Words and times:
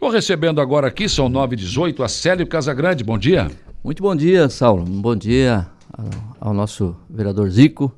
Estou 0.00 0.10
recebendo 0.10 0.62
agora 0.62 0.86
aqui, 0.88 1.10
são 1.10 1.28
9h18, 1.28 2.02
a 2.02 2.08
Célio 2.08 2.46
Casagrande. 2.46 3.04
Bom 3.04 3.18
dia. 3.18 3.50
Muito 3.84 4.02
bom 4.02 4.16
dia, 4.16 4.48
Saulo. 4.48 4.82
Bom 4.82 5.14
dia 5.14 5.66
ao 6.40 6.54
nosso 6.54 6.96
vereador 7.10 7.50
Zico 7.50 7.94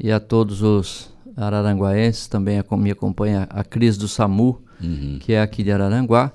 e 0.00 0.10
a 0.10 0.18
todos 0.18 0.62
os 0.62 1.12
araranguaenses. 1.36 2.26
Também 2.26 2.58
me 2.78 2.90
acompanha 2.90 3.46
a 3.50 3.62
Cris 3.62 3.98
do 3.98 4.08
SAMU, 4.08 4.62
uhum. 4.82 5.18
que 5.20 5.34
é 5.34 5.42
aqui 5.42 5.62
de 5.62 5.70
Araranguá. 5.70 6.32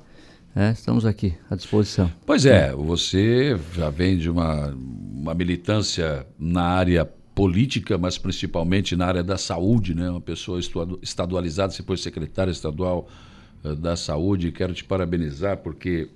É, 0.56 0.70
estamos 0.70 1.04
aqui 1.04 1.34
à 1.50 1.56
disposição. 1.56 2.12
Pois 2.24 2.46
é, 2.46 2.72
você 2.72 3.60
já 3.74 3.90
vem 3.90 4.20
de 4.20 4.30
uma, 4.30 4.68
uma 5.16 5.34
militância 5.34 6.28
na 6.38 6.62
área 6.62 7.10
política, 7.34 7.98
mas 7.98 8.20
principalmente 8.20 8.96
na 8.96 9.08
área 9.08 9.24
da 9.24 9.36
saúde, 9.36 9.96
né? 9.96 10.12
Uma 10.12 10.22
pessoa 10.22 10.60
estadualizada, 11.02 11.74
você 11.74 11.82
foi 11.82 11.98
secretário 11.98 12.52
estadual 12.52 13.08
da 13.64 13.96
saúde. 13.96 14.52
Quero 14.52 14.74
te 14.74 14.84
parabenizar 14.84 15.58
porque 15.58 16.10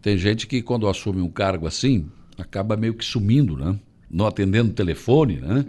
tem 0.00 0.16
gente 0.16 0.46
que 0.46 0.62
quando 0.62 0.88
assume 0.88 1.20
um 1.20 1.28
cargo 1.28 1.66
assim 1.66 2.06
acaba 2.38 2.76
meio 2.76 2.94
que 2.94 3.04
sumindo, 3.04 3.56
né? 3.56 3.78
Não 4.10 4.26
atendendo 4.26 4.70
o 4.70 4.74
telefone, 4.74 5.40
né? 5.40 5.64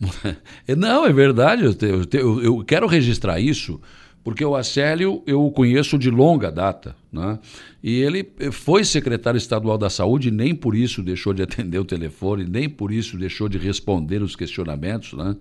Uhum. 0.00 0.34
Não, 0.76 1.06
é 1.06 1.12
verdade. 1.12 1.64
Eu, 1.64 1.74
eu, 2.12 2.42
eu 2.42 2.64
quero 2.64 2.86
registrar 2.86 3.40
isso 3.40 3.80
porque 4.24 4.42
o 4.42 4.56
Acélio 4.56 5.22
eu 5.26 5.44
o 5.44 5.50
conheço 5.50 5.98
de 5.98 6.10
longa 6.10 6.50
data, 6.50 6.96
né? 7.12 7.38
E 7.82 8.00
ele 8.00 8.26
foi 8.50 8.82
secretário 8.82 9.36
estadual 9.36 9.76
da 9.76 9.90
saúde, 9.90 10.30
nem 10.30 10.54
por 10.54 10.74
isso 10.74 11.02
deixou 11.02 11.34
de 11.34 11.42
atender 11.42 11.78
o 11.78 11.84
telefone, 11.84 12.46
nem 12.48 12.68
por 12.68 12.90
isso 12.90 13.18
deixou 13.18 13.50
de 13.50 13.58
responder 13.58 14.22
os 14.22 14.34
questionamentos, 14.34 15.12
né? 15.12 15.36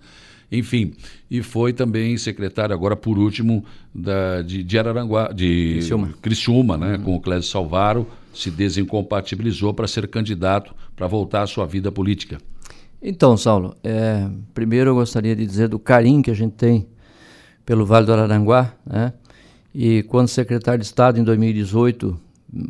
Enfim, 0.54 0.94
e 1.32 1.42
foi 1.42 1.74
também 1.74 2.16
secretário 2.16 2.76
agora, 2.76 2.96
por 2.96 3.18
último, 3.18 3.66
da, 3.94 4.44
de, 4.44 4.64
de 4.64 4.78
Araranguá, 4.78 5.32
de 5.34 5.74
Criciúma, 5.74 6.14
Criciúma 6.22 6.78
né? 6.78 6.96
Uhum. 6.96 7.04
Com 7.04 7.16
o 7.16 7.20
Clésio 7.20 7.50
Salvaro, 7.50 8.08
se 8.32 8.52
desincompatibilizou 8.52 9.74
para 9.74 9.88
ser 9.88 10.08
candidato, 10.08 10.76
para 10.96 11.08
voltar 11.08 11.42
à 11.42 11.48
sua 11.48 11.66
vida 11.66 11.92
política. 11.92 12.38
Então, 13.02 13.36
Saulo, 13.36 13.76
é, 13.84 14.30
primeiro 14.54 14.92
eu 14.92 14.96
gostaria 14.96 15.36
de 15.36 15.44
dizer 15.44 15.70
do 15.70 15.80
carinho 15.80 16.22
que 16.22 16.30
a 16.30 16.36
gente 16.36 16.54
tem 16.54 16.88
pelo 17.66 17.84
Vale 17.84 18.06
do 18.06 18.14
Araranguá, 18.14 18.74
né? 18.86 19.12
E 19.74 20.04
quando 20.04 20.28
secretário 20.28 20.80
de 20.80 20.86
Estado 20.86 21.20
em 21.20 21.24
2018, 21.24 22.16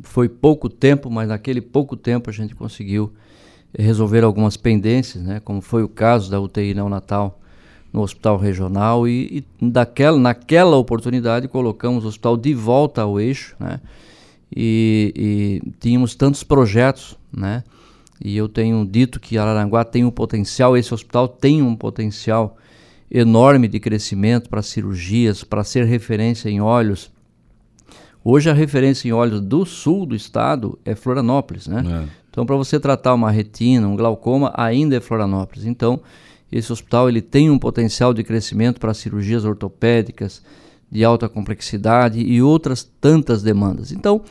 foi 0.04 0.30
pouco 0.30 0.70
tempo, 0.70 1.10
mas 1.10 1.28
naquele 1.28 1.60
pouco 1.60 1.98
tempo 1.98 2.30
a 2.30 2.34
gente 2.34 2.56
conseguiu 2.56 3.12
resolver 3.78 4.24
algumas 4.24 4.56
pendências, 4.56 5.22
né? 5.22 5.42
Como 5.42 5.60
foi 5.60 5.84
o 5.84 5.90
caso 5.90 6.32
da 6.32 6.40
UTI 6.40 6.74
neonatal 6.74 7.42
no 7.94 8.02
Hospital 8.02 8.38
Regional 8.38 9.08
e, 9.08 9.46
e 9.62 9.66
daquela, 9.70 10.18
naquela 10.18 10.76
oportunidade 10.78 11.48
colocamos 11.48 12.04
o 12.04 12.08
hospital 12.08 12.36
de 12.36 12.54
volta 12.54 13.04
ao 13.04 13.20
eixo, 13.20 13.56
né? 13.60 13.80
E, 14.56 15.62
e 15.66 15.72
tínhamos 15.80 16.16
tantos 16.16 16.44
projetos, 16.44 17.16
né? 17.32 17.64
E 18.24 18.36
eu 18.36 18.50
tenho 18.50 18.86
dito 18.86 19.20
que 19.20 19.38
Araranguá 19.38 19.84
tem 19.84 20.04
um 20.04 20.12
potencial, 20.12 20.76
esse 20.76 20.94
hospital 20.94 21.28
tem 21.28 21.62
um 21.62 21.76
potencial 21.76 22.58
enorme 23.12 23.68
de 23.68 23.80
crescimento 23.80 24.50
para 24.50 24.62
cirurgias, 24.62 25.44
para 25.44 25.64
ser 25.64 25.86
referência 25.86 26.50
em 26.50 26.62
olhos. 26.62 27.12
Hoje 28.24 28.50
a 28.50 28.54
referência 28.54 29.08
em 29.08 29.12
olhos 29.12 29.42
do 29.42 29.66
sul 29.66 30.06
do 30.06 30.16
estado 30.16 30.80
é 30.86 30.96
Florianópolis, 30.96 31.68
né? 31.68 31.84
É. 31.86 32.10
Então 32.30 32.46
para 32.46 32.56
você 32.56 32.80
tratar 32.80 33.14
uma 33.14 33.30
retina, 33.30 33.88
um 33.88 33.96
glaucoma, 33.96 34.52
ainda 34.56 34.96
é 34.96 35.00
Florianópolis. 35.00 35.66
Então 35.66 36.02
esse 36.58 36.72
hospital 36.72 37.10
ele 37.10 37.22
tem 37.22 37.50
um 37.50 37.58
potencial 37.58 38.14
de 38.14 38.24
crescimento 38.24 38.80
para 38.80 38.94
cirurgias 38.94 39.44
ortopédicas 39.44 40.44
de 40.92 41.04
alta 41.04 41.28
complexidade 41.28 42.20
e 42.20 42.40
outras 42.42 42.84
tantas 43.02 43.42
demandas. 43.42 43.92
Então, 43.92 44.22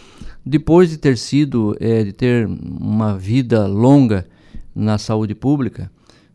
depois 0.46 0.90
de 0.90 0.96
ter 0.96 1.18
sido, 1.18 1.76
é, 1.80 2.04
de 2.04 2.12
ter 2.12 2.46
uma 2.46 3.18
vida 3.18 3.66
longa 3.66 4.26
na 4.74 4.96
saúde 4.96 5.34
pública, 5.34 5.90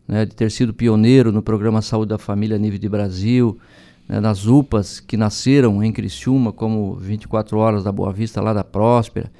né, 0.06 0.26
de 0.26 0.34
ter 0.34 0.50
sido 0.50 0.74
pioneiro 0.74 1.32
no 1.32 1.42
programa 1.42 1.80
Saúde 1.80 2.10
da 2.10 2.18
Família 2.18 2.56
a 2.56 2.58
nível 2.58 2.78
de 2.78 2.88
Brasil, 2.88 3.58
né, 4.06 4.20
nas 4.20 4.46
UPAs 4.46 5.00
que 5.00 5.16
nasceram 5.16 5.82
em 5.82 5.92
Criciúma, 5.92 6.52
como 6.52 6.94
24 6.96 7.56
Horas 7.56 7.84
da 7.84 7.92
Boa 7.92 8.12
Vista, 8.12 8.42
lá 8.42 8.52
da 8.52 8.64
Próspera. 8.64 9.30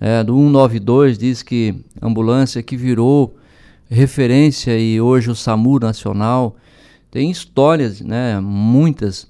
É, 0.00 0.24
do 0.24 0.32
192 0.34 1.18
diz 1.18 1.42
que 1.42 1.74
ambulância 2.00 2.62
que 2.62 2.76
virou 2.76 3.36
referência 3.90 4.78
e 4.78 5.00
hoje 5.00 5.30
o 5.30 5.34
SAMU 5.34 5.78
Nacional. 5.80 6.56
Tem 7.10 7.30
histórias, 7.30 8.00
né, 8.00 8.38
muitas. 8.40 9.26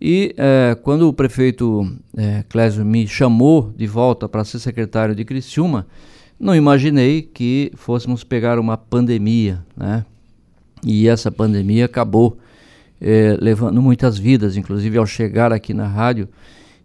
E 0.00 0.34
é, 0.36 0.76
quando 0.82 1.08
o 1.08 1.12
prefeito 1.12 1.88
é, 2.16 2.42
Clésio 2.48 2.84
me 2.84 3.06
chamou 3.06 3.72
de 3.76 3.86
volta 3.86 4.28
para 4.28 4.44
ser 4.44 4.58
secretário 4.58 5.14
de 5.14 5.24
Criciúma, 5.24 5.86
não 6.38 6.56
imaginei 6.56 7.22
que 7.22 7.70
fôssemos 7.76 8.24
pegar 8.24 8.58
uma 8.58 8.76
pandemia, 8.76 9.64
né? 9.76 10.04
E 10.82 11.06
essa 11.06 11.30
pandemia 11.30 11.84
acabou 11.84 12.38
é, 13.00 13.36
levando 13.38 13.80
muitas 13.82 14.18
vidas, 14.18 14.56
inclusive 14.56 14.96
ao 14.96 15.06
chegar 15.06 15.52
aqui 15.52 15.74
na 15.74 15.86
rádio, 15.86 16.28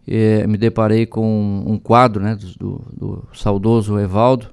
é, 0.08 0.46
me 0.46 0.58
deparei 0.58 1.06
com 1.06 1.64
um 1.66 1.80
quadro 1.80 2.22
né, 2.22 2.38
do, 2.60 2.82
do, 2.94 3.24
saudoso 3.34 3.98
Evaldo, 3.98 4.50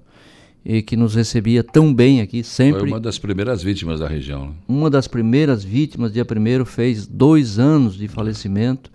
e 0.64 0.80
que 0.80 0.96
nos 0.96 1.14
recebia 1.14 1.64
tão 1.64 1.92
bem 1.92 2.20
aqui, 2.20 2.44
sempre. 2.44 2.80
Foi 2.80 2.88
uma 2.88 3.00
das 3.00 3.18
primeiras 3.18 3.62
vítimas 3.62 4.00
da 4.00 4.06
região. 4.06 4.46
Né? 4.46 4.52
Uma 4.68 4.88
das 4.88 5.08
primeiras 5.08 5.64
vítimas, 5.64 6.12
dia 6.12 6.24
primeiro, 6.24 6.64
fez 6.64 7.06
dois 7.06 7.58
anos 7.58 7.96
de 7.96 8.06
falecimento, 8.06 8.90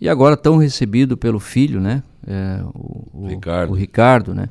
e 0.00 0.08
agora 0.08 0.36
tão 0.36 0.58
recebido 0.58 1.16
pelo 1.16 1.40
filho, 1.40 1.80
né? 1.80 2.02
É, 2.26 2.60
o, 2.74 3.06
o, 3.14 3.26
Ricardo. 3.28 3.70
o 3.70 3.74
Ricardo, 3.74 4.34
né? 4.34 4.48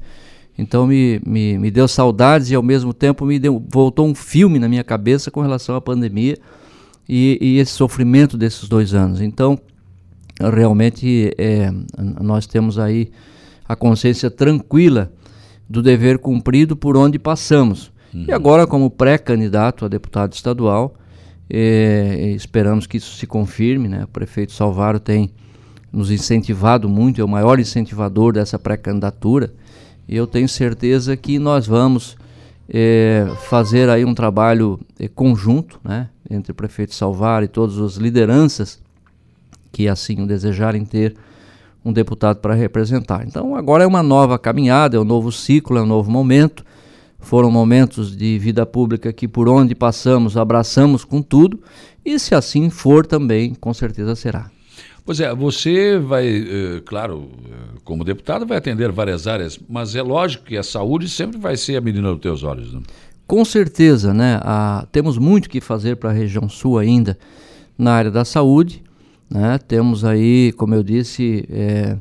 Então 0.58 0.88
me, 0.88 1.22
me, 1.25 1.59
me 1.59 1.70
deu 1.70 1.88
saudades 1.88 2.50
e 2.50 2.56
ao 2.56 2.64
mesmo 2.64 2.94
tempo 2.94 3.25
me 3.25 3.38
deu, 3.38 3.64
voltou 3.70 4.08
um 4.08 4.16
filme 4.16 4.58
na 4.58 4.70
minha 4.70 4.84
cabeça 4.84 5.30
com 5.30 5.42
relação 5.42 5.75
à 5.75 5.81
pandemia 5.81 6.38
e, 7.08 7.38
e 7.42 7.58
esse 7.59 7.74
sofrimento 7.74 8.38
desses 8.38 8.68
dois 8.68 8.94
anos. 8.94 9.22
Então, 9.22 9.59
realmente 10.40 11.31
é, 11.38 11.72
nós 12.22 12.48
temos 12.48 12.80
aí 12.80 13.12
a 13.68 13.75
consciência 13.75 14.31
tranquila 14.31 15.12
do 15.70 15.81
dever 15.81 16.20
cumprido 16.20 16.76
por 16.76 16.96
onde 16.96 17.18
passamos. 17.20 17.92
Uhum. 18.14 18.26
E 18.28 18.31
agora, 18.31 18.68
como 18.68 18.90
pré-candidato 18.90 19.86
a 19.86 19.88
deputado 19.88 20.34
estadual, 20.34 20.96
é, 21.50 22.31
esperamos 22.36 22.88
que 22.88 22.98
isso 22.98 23.16
se 23.16 23.28
confirme. 23.28 23.88
Né? 23.88 24.04
O 24.04 24.08
prefeito 24.08 24.52
Salvaro 24.52 25.00
tem 25.00 25.31
nos 25.92 26.12
incentivado 26.12 26.90
muito, 26.90 27.22
é 27.22 27.24
o 27.24 27.28
maior 27.28 27.59
incentivador 27.59 28.34
dessa 28.34 28.59
pré-candidatura 28.59 29.54
eu 30.08 30.28
tenho 30.28 30.48
certeza 30.48 31.18
que 31.18 31.40
nós 31.40 31.66
vamos 31.66 32.16
é, 32.70 33.28
fazer 33.48 33.90
aí 33.90 34.06
um 34.06 34.14
trabalho 34.14 34.80
é, 35.00 35.08
conjunto, 35.08 35.80
né, 35.84 36.09
entre 36.30 36.52
o 36.52 36.56
prefeito 36.56 36.94
Salvar 36.94 37.44
e 37.44 37.48
todas 37.48 37.78
as 37.80 37.96
lideranças 37.96 38.80
que 39.72 39.88
assim 39.88 40.22
o 40.22 40.28
desejarem 40.28 40.86
ter 40.86 41.16
um 41.85 41.94
deputado 41.94 42.40
para 42.40 42.56
representar. 42.56 43.25
Então 43.25 43.56
agora 43.56 43.84
é 43.84 43.88
uma 43.88 44.01
nova 44.01 44.40
caminhada, 44.40 44.97
é 44.97 45.00
um 45.00 45.06
novo 45.06 45.31
ciclo, 45.31 45.78
é 45.78 45.81
um 45.84 45.85
novo 45.85 46.09
momento. 46.09 46.66
Foram 47.19 47.51
momentos 47.51 48.18
de 48.18 48.38
vida 48.40 48.66
pública 48.66 49.13
que 49.13 49.28
por 49.28 49.47
onde 49.47 49.75
passamos 49.75 50.35
abraçamos 50.35 51.06
com 51.06 51.22
tudo 51.22 51.59
e 52.03 52.19
se 52.19 52.35
assim 52.35 52.69
for 52.69 53.06
também, 53.06 53.53
com 53.53 53.74
certeza 53.74 54.16
será. 54.16 54.50
Pois 55.06 55.19
é, 55.19 55.34
você 55.35 56.00
vai, 56.00 56.28
eh, 56.28 56.81
claro, 56.84 57.29
eh, 57.45 57.79
como 57.84 58.03
deputado, 58.03 58.44
vai 58.44 58.57
atender 58.57 58.91
várias 58.91 59.28
áreas, 59.28 59.59
mas 59.69 59.95
é 59.95 60.01
lógico 60.01 60.45
que 60.45 60.57
a 60.57 60.63
saúde 60.63 61.07
sempre 61.07 61.38
vai 61.38 61.56
ser 61.56 61.78
a 61.78 61.81
menina 61.81 62.12
dos 62.12 62.19
teus 62.19 62.44
olhos. 62.44 62.74
Né? 62.74 62.81
Com 63.28 63.45
certeza, 63.45 64.13
né? 64.13 64.40
Ah, 64.44 64.88
temos 64.91 65.19
muito 65.19 65.47
que 65.47 65.62
fazer 65.62 65.97
para 65.97 66.09
a 66.09 66.13
região 66.13 66.50
sul 66.50 66.79
ainda 66.79 67.18
na 67.78 67.94
área 67.94 68.09
da 68.09 68.25
saúde. 68.25 68.84
Né? 69.30 69.58
Temos 69.58 70.06
aí, 70.06 70.52
como 70.53 70.75
eu 70.75 70.84
disse, 70.84 71.46
é, 71.50 71.97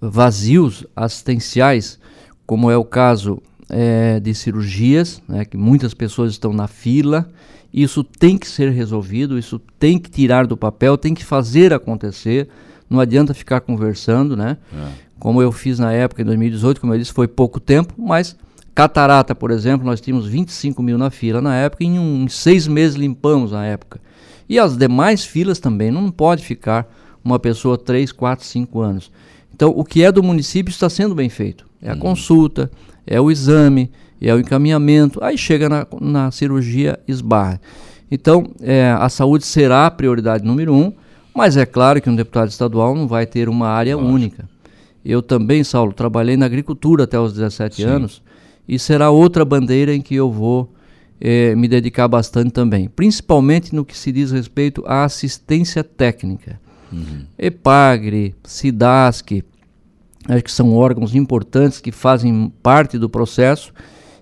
vazios 0.00 0.86
assistenciais, 0.94 1.98
como 2.46 2.70
é 2.70 2.76
o 2.76 2.84
caso 2.84 3.42
é, 3.68 4.20
de 4.20 4.34
cirurgias, 4.34 5.22
né? 5.28 5.44
que 5.44 5.56
muitas 5.56 5.94
pessoas 5.94 6.32
estão 6.32 6.52
na 6.52 6.66
fila 6.66 7.28
isso 7.72 8.04
tem 8.04 8.36
que 8.36 8.46
ser 8.46 8.70
resolvido, 8.70 9.38
isso 9.38 9.58
tem 9.78 9.98
que 9.98 10.10
tirar 10.10 10.46
do 10.46 10.56
papel, 10.56 10.98
tem 10.98 11.14
que 11.14 11.24
fazer 11.24 11.72
acontecer. 11.72 12.48
Não 12.88 13.00
adianta 13.00 13.32
ficar 13.32 13.62
conversando, 13.62 14.36
né? 14.36 14.58
É. 14.74 14.88
Como 15.18 15.40
eu 15.40 15.50
fiz 15.50 15.78
na 15.78 15.90
época, 15.92 16.20
em 16.20 16.24
2018, 16.24 16.80
como 16.80 16.92
eu 16.92 16.98
disse, 16.98 17.12
foi 17.12 17.26
pouco 17.26 17.58
tempo, 17.58 17.94
mas 17.96 18.36
catarata, 18.74 19.34
por 19.34 19.50
exemplo, 19.50 19.86
nós 19.86 20.00
tínhamos 20.00 20.26
25 20.26 20.82
mil 20.82 20.98
na 20.98 21.10
fila 21.10 21.40
na 21.40 21.54
época, 21.56 21.82
e 21.82 21.86
em, 21.86 21.98
um, 21.98 22.24
em 22.24 22.28
seis 22.28 22.66
meses 22.66 22.96
limpamos 22.96 23.52
na 23.52 23.64
época. 23.64 24.00
E 24.48 24.58
as 24.58 24.76
demais 24.76 25.24
filas 25.24 25.58
também, 25.58 25.90
não 25.90 26.10
pode 26.10 26.44
ficar 26.44 26.90
uma 27.24 27.38
pessoa 27.38 27.78
3, 27.78 28.12
4, 28.12 28.44
5 28.44 28.80
anos. 28.80 29.10
Então, 29.54 29.70
o 29.70 29.84
que 29.84 30.02
é 30.02 30.10
do 30.10 30.22
município 30.22 30.70
está 30.70 30.88
sendo 30.88 31.14
bem 31.14 31.28
feito. 31.28 31.64
É 31.80 31.90
a 31.90 31.94
hum. 31.94 31.98
consulta, 31.98 32.70
é 33.06 33.20
o 33.20 33.30
exame, 33.30 33.90
é 34.20 34.34
o 34.34 34.40
encaminhamento, 34.40 35.22
aí 35.22 35.36
chega 35.36 35.68
na, 35.68 35.86
na 36.00 36.30
cirurgia, 36.30 36.98
esbarra. 37.06 37.60
Então, 38.10 38.50
é, 38.60 38.90
a 38.90 39.08
saúde 39.08 39.46
será 39.46 39.86
a 39.86 39.90
prioridade 39.90 40.44
número 40.44 40.74
um, 40.74 40.92
mas 41.34 41.56
é 41.56 41.64
claro 41.64 42.00
que 42.00 42.10
um 42.10 42.14
deputado 42.14 42.48
estadual 42.48 42.94
não 42.94 43.08
vai 43.08 43.26
ter 43.26 43.48
uma 43.48 43.68
área 43.68 43.96
Lógico. 43.96 44.14
única. 44.14 44.48
Eu 45.04 45.22
também, 45.22 45.64
Saulo, 45.64 45.92
trabalhei 45.92 46.36
na 46.36 46.46
agricultura 46.46 47.04
até 47.04 47.18
os 47.18 47.32
17 47.32 47.76
Sim. 47.76 47.84
anos 47.84 48.22
e 48.68 48.78
será 48.78 49.10
outra 49.10 49.44
bandeira 49.44 49.94
em 49.94 50.00
que 50.00 50.14
eu 50.14 50.30
vou 50.30 50.72
eh, 51.24 51.54
me 51.54 51.68
dedicar 51.68 52.08
bastante 52.08 52.50
também, 52.50 52.88
principalmente 52.88 53.72
no 53.72 53.84
que 53.84 53.96
se 53.96 54.10
diz 54.10 54.32
respeito 54.32 54.82
à 54.84 55.04
assistência 55.04 55.84
técnica. 55.84 56.60
Uhum. 56.92 57.24
EPAGRE, 57.38 58.34
SIDASC, 58.42 59.44
acho 60.28 60.42
que 60.42 60.50
são 60.50 60.74
órgãos 60.74 61.14
importantes 61.14 61.80
que 61.80 61.92
fazem 61.92 62.52
parte 62.60 62.98
do 62.98 63.08
processo 63.08 63.72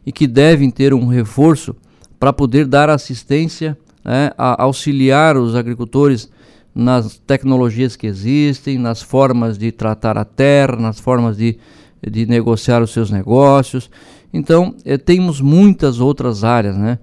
e 0.05 0.13
que 0.13 0.27
devem 0.27 0.71
ter 0.71 0.93
um 0.93 1.07
reforço 1.07 1.75
para 2.19 2.35
poder 2.35 2.67
dar 2.67 2.91
assistência, 2.91 3.79
né, 4.05 4.31
a 4.37 4.63
auxiliar 4.63 5.39
os 5.39 5.55
agricultores 5.55 6.31
nas 6.75 7.19
tecnologias 7.19 7.97
que 7.97 8.07
existem, 8.07 8.77
nas 8.77 9.01
formas 9.01 9.57
de 9.57 9.73
tratar 9.73 10.19
a 10.19 10.25
terra, 10.25 10.77
nas 10.77 11.01
formas 11.01 11.39
de, 11.39 11.59
de 12.07 12.27
negociar 12.27 12.83
os 12.83 12.93
seus 12.93 13.11
negócios. 13.11 13.91
Então, 14.33 14.75
eh, 14.85 14.97
temos 14.97 15.41
muitas 15.41 16.01
outras 16.01 16.45
áreas, 16.45 16.77
né? 16.77 16.99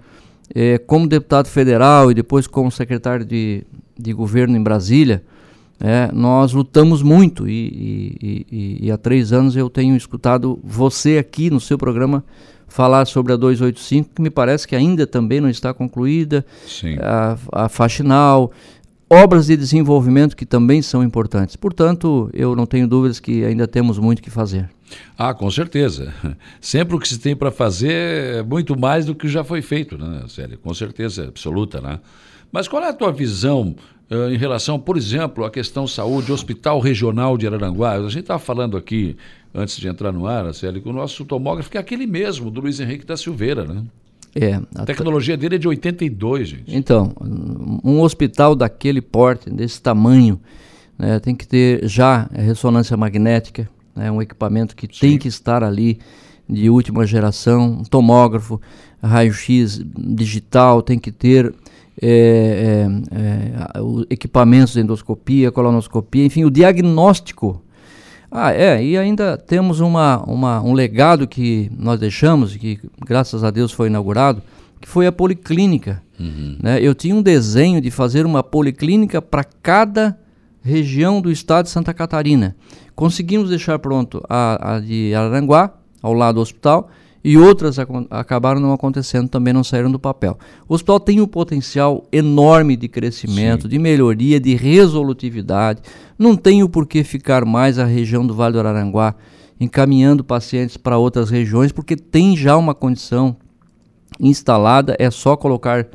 Eh, 0.54 0.78
como 0.78 1.06
deputado 1.06 1.46
federal 1.46 2.10
e 2.10 2.14
depois 2.14 2.46
como 2.46 2.70
secretário 2.70 3.24
de, 3.24 3.64
de 3.98 4.12
governo 4.12 4.56
em 4.56 4.62
Brasília, 4.62 5.22
é, 5.80 6.10
nós 6.12 6.52
lutamos 6.52 7.02
muito 7.02 7.48
e, 7.48 8.16
e, 8.20 8.46
e, 8.50 8.86
e, 8.86 8.90
há 8.90 8.96
três 8.96 9.32
anos 9.32 9.54
eu 9.54 9.70
tenho 9.70 9.94
escutado 9.96 10.58
você 10.64 11.18
aqui 11.18 11.50
no 11.50 11.60
seu 11.60 11.78
programa 11.78 12.24
falar 12.66 13.06
sobre 13.06 13.32
a 13.32 13.36
285, 13.36 14.10
que 14.16 14.20
me 14.20 14.28
parece 14.28 14.66
que 14.66 14.74
ainda 14.74 15.06
também 15.06 15.40
não 15.40 15.48
está 15.48 15.72
concluída, 15.72 16.44
a, 17.00 17.64
a 17.64 17.68
faxinal, 17.68 18.50
obras 19.08 19.46
de 19.46 19.56
desenvolvimento 19.56 20.36
que 20.36 20.44
também 20.44 20.82
são 20.82 21.02
importantes. 21.02 21.56
Portanto, 21.56 22.28
eu 22.32 22.54
não 22.54 22.66
tenho 22.66 22.86
dúvidas 22.86 23.20
que 23.20 23.44
ainda 23.44 23.66
temos 23.66 23.98
muito 23.98 24.20
que 24.20 24.30
fazer. 24.30 24.68
Ah, 25.16 25.34
com 25.34 25.50
certeza. 25.50 26.14
Sempre 26.60 26.96
o 26.96 26.98
que 26.98 27.08
se 27.08 27.18
tem 27.18 27.34
para 27.34 27.50
fazer 27.50 28.36
é 28.36 28.42
muito 28.42 28.78
mais 28.78 29.06
do 29.06 29.14
que 29.14 29.28
já 29.28 29.42
foi 29.42 29.62
feito, 29.62 29.98
né, 29.98 30.24
Célio? 30.28 30.58
Com 30.58 30.72
certeza 30.72 31.24
absoluta, 31.28 31.80
né? 31.80 31.98
Mas 32.50 32.66
qual 32.66 32.82
é 32.82 32.88
a 32.88 32.92
tua 32.92 33.12
visão 33.12 33.74
uh, 34.10 34.30
em 34.30 34.36
relação, 34.36 34.78
por 34.78 34.96
exemplo, 34.96 35.44
à 35.44 35.50
questão 35.50 35.86
saúde, 35.86 36.32
Hospital 36.32 36.80
Regional 36.80 37.36
de 37.36 37.46
Araranguá? 37.46 37.92
A 37.92 38.02
gente 38.08 38.20
estava 38.20 38.38
falando 38.38 38.76
aqui, 38.76 39.16
antes 39.54 39.76
de 39.76 39.88
entrar 39.88 40.12
no 40.12 40.26
ar, 40.26 40.52
Célio, 40.54 40.80
que 40.80 40.88
o 40.88 40.92
nosso 40.92 41.24
tomógrafo 41.24 41.70
é 41.76 41.80
aquele 41.80 42.06
mesmo, 42.06 42.50
do 42.50 42.60
Luiz 42.60 42.80
Henrique 42.80 43.04
da 43.04 43.16
Silveira, 43.16 43.64
né? 43.64 43.82
É, 44.34 44.60
a 44.74 44.84
tecnologia 44.84 45.36
dele 45.36 45.56
é 45.56 45.58
de 45.58 45.66
82, 45.66 46.48
gente. 46.48 46.76
Então, 46.76 47.12
um 47.82 48.00
hospital 48.00 48.54
daquele 48.54 49.00
porte, 49.00 49.50
desse 49.50 49.80
tamanho, 49.80 50.40
né, 50.98 51.18
tem 51.18 51.34
que 51.34 51.46
ter 51.46 51.86
já 51.88 52.28
ressonância 52.32 52.96
magnética, 52.96 53.68
né, 53.98 54.10
um 54.10 54.22
equipamento 54.22 54.76
que 54.76 54.86
Sim. 54.86 55.00
tem 55.00 55.18
que 55.18 55.28
estar 55.28 55.64
ali 55.64 55.98
de 56.48 56.70
última 56.70 57.04
geração, 57.04 57.78
um 57.80 57.82
tomógrafo, 57.82 58.60
raio-x 59.02 59.84
digital, 59.96 60.80
tem 60.80 60.98
que 60.98 61.12
ter 61.12 61.52
é, 62.00 62.08
é, 62.08 63.18
é, 63.18 63.80
equipamentos 64.08 64.72
de 64.72 64.80
endoscopia, 64.80 65.50
colonoscopia, 65.50 66.24
enfim, 66.24 66.44
o 66.44 66.50
diagnóstico. 66.50 67.62
Ah, 68.30 68.52
é, 68.52 68.82
e 68.82 68.96
ainda 68.96 69.36
temos 69.36 69.80
uma, 69.80 70.22
uma, 70.24 70.62
um 70.62 70.72
legado 70.72 71.26
que 71.26 71.70
nós 71.76 71.98
deixamos, 71.98 72.56
que 72.56 72.78
graças 73.04 73.42
a 73.42 73.50
Deus 73.50 73.72
foi 73.72 73.88
inaugurado, 73.88 74.42
que 74.80 74.88
foi 74.88 75.06
a 75.06 75.12
policlínica. 75.12 76.02
Uhum. 76.18 76.56
Né? 76.62 76.80
Eu 76.80 76.94
tinha 76.94 77.14
um 77.14 77.22
desenho 77.22 77.80
de 77.80 77.90
fazer 77.90 78.26
uma 78.26 78.42
policlínica 78.42 79.20
para 79.20 79.44
cada 79.44 80.18
região 80.62 81.20
do 81.20 81.30
estado 81.30 81.64
de 81.64 81.70
Santa 81.70 81.94
Catarina. 81.94 82.54
Conseguimos 82.98 83.48
deixar 83.48 83.78
pronto 83.78 84.20
a, 84.28 84.74
a 84.74 84.80
de 84.80 85.14
Araranguá, 85.14 85.72
ao 86.02 86.12
lado 86.12 86.34
do 86.34 86.40
hospital, 86.40 86.90
e 87.22 87.38
outras 87.38 87.78
ac 87.78 87.88
acabaram 88.10 88.60
não 88.60 88.72
acontecendo, 88.72 89.28
também 89.28 89.54
não 89.54 89.62
saíram 89.62 89.88
do 89.88 90.00
papel. 90.00 90.36
O 90.68 90.74
hospital 90.74 90.98
tem 90.98 91.20
um 91.20 91.26
potencial 91.28 92.04
enorme 92.10 92.76
de 92.76 92.88
crescimento, 92.88 93.62
Sim. 93.62 93.68
de 93.68 93.78
melhoria, 93.78 94.40
de 94.40 94.56
resolutividade. 94.56 95.80
Não 96.18 96.34
tem 96.34 96.64
o 96.64 96.68
porquê 96.68 97.04
ficar 97.04 97.44
mais 97.44 97.78
a 97.78 97.84
região 97.84 98.26
do 98.26 98.34
Vale 98.34 98.54
do 98.54 98.58
Araranguá 98.58 99.14
encaminhando 99.60 100.24
pacientes 100.24 100.76
para 100.76 100.98
outras 100.98 101.30
regiões, 101.30 101.70
porque 101.70 101.94
tem 101.94 102.36
já 102.36 102.56
uma 102.56 102.74
condição 102.74 103.36
instalada, 104.18 104.96
é 104.98 105.08
só 105.08 105.36
colocar 105.36 105.86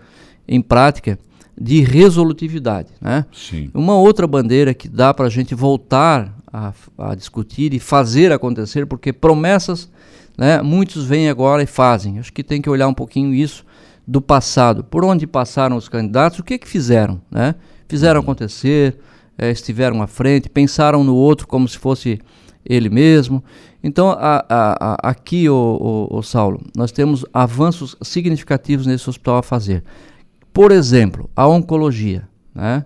em 0.47 0.61
prática 0.61 1.19
de 1.59 1.81
resolutividade. 1.81 2.87
Né? 3.01 3.25
Sim. 3.33 3.69
Uma 3.73 3.97
outra 3.97 4.25
bandeira 4.25 4.73
que 4.73 4.87
dá 4.87 5.13
para 5.13 5.25
a 5.25 5.29
gente 5.29 5.53
voltar 5.53 6.33
a, 6.53 6.71
a 6.99 7.15
discutir 7.15 7.73
e 7.73 7.79
fazer 7.79 8.31
acontecer, 8.31 8.85
porque 8.85 9.11
promessas 9.11 9.89
né, 10.37 10.61
muitos 10.61 11.05
vêm 11.05 11.27
agora 11.27 11.63
e 11.63 11.65
fazem. 11.65 12.19
Acho 12.19 12.31
que 12.31 12.43
tem 12.43 12.61
que 12.61 12.69
olhar 12.69 12.87
um 12.87 12.93
pouquinho 12.93 13.33
isso 13.33 13.65
do 14.07 14.21
passado. 14.21 14.83
Por 14.83 15.03
onde 15.03 15.25
passaram 15.25 15.75
os 15.75 15.89
candidatos, 15.89 16.39
o 16.39 16.43
que, 16.43 16.59
que 16.59 16.67
fizeram? 16.67 17.19
Né? 17.31 17.55
Fizeram 17.87 18.19
uhum. 18.19 18.23
acontecer, 18.23 18.97
é, 19.37 19.49
estiveram 19.49 20.01
à 20.03 20.07
frente, 20.07 20.47
pensaram 20.47 21.03
no 21.03 21.15
outro 21.15 21.47
como 21.47 21.67
se 21.67 21.77
fosse 21.77 22.19
ele 22.63 22.89
mesmo. 22.89 23.43
Então, 23.83 24.11
a, 24.11 24.45
a, 24.47 24.77
a, 24.79 25.09
aqui, 25.09 25.49
o, 25.49 26.07
o, 26.09 26.17
o, 26.17 26.23
Saulo, 26.23 26.61
nós 26.75 26.91
temos 26.91 27.25
avanços 27.33 27.97
significativos 28.01 28.85
nesse 28.85 29.09
hospital 29.09 29.37
a 29.37 29.43
fazer. 29.43 29.83
Por 30.53 30.71
exemplo, 30.71 31.29
a 31.35 31.47
oncologia. 31.47 32.27
Né? 32.55 32.85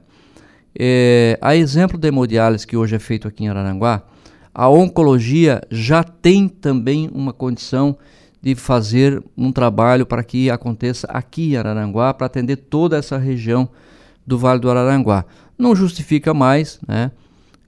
É, 0.80 1.40
a 1.42 1.56
exemplo 1.56 1.98
da 1.98 2.08
hemodiálise 2.08 2.68
que 2.68 2.78
hoje 2.78 2.96
é 2.96 3.00
feito 3.00 3.28
aqui 3.28 3.46
em 3.46 3.50
Araranguá, 3.50 4.04
a 4.54 4.70
oncologia 4.70 5.62
já 5.72 6.04
tem 6.04 6.48
também 6.48 7.10
uma 7.14 7.34
condição 7.34 7.98
de 8.42 8.56
fazer 8.56 9.24
um 9.36 9.52
trabalho 9.52 10.06
para 10.06 10.24
que 10.24 10.50
aconteça 10.50 11.08
aqui 11.08 11.54
em 11.54 11.58
Araranguá, 11.58 12.14
para 12.14 12.28
atender 12.28 12.58
toda 12.58 12.98
essa 12.98 13.18
região 13.18 13.68
do 14.26 14.38
Vale 14.38 14.60
do 14.60 14.70
Araranguá. 14.70 15.26
Não 15.58 15.76
justifica 15.76 16.34
mais, 16.34 16.80
né? 16.88 17.12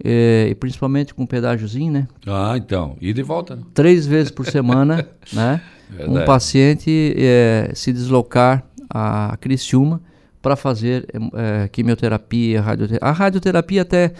É, 0.03 0.47
e 0.49 0.55
principalmente 0.55 1.13
com 1.13 1.25
pedágiozinho, 1.25 1.91
né? 1.91 2.07
Ah, 2.25 2.53
então. 2.55 2.95
E 3.01 3.11
de 3.11 3.21
volta. 3.21 3.55
Né? 3.55 3.63
Três 3.73 4.07
vezes 4.07 4.31
por 4.31 4.45
semana, 4.45 5.07
né? 5.33 5.61
Verdade. 5.89 6.19
Um 6.19 6.25
paciente 6.25 7.13
é, 7.17 7.71
se 7.73 7.91
deslocar 7.91 8.63
a 8.89 9.35
Criciúma 9.41 10.01
para 10.41 10.55
fazer 10.55 11.07
é, 11.33 11.67
quimioterapia, 11.67 12.61
radioterapia. 12.61 13.07
A 13.07 13.11
radioterapia 13.11 13.81
até 13.81 14.13